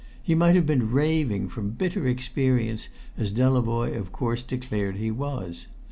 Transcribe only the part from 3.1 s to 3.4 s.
as